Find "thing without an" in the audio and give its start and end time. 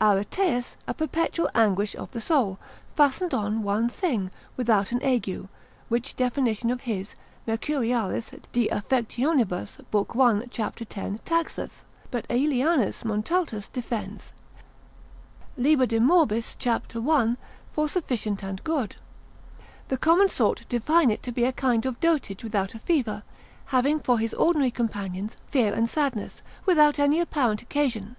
3.88-5.00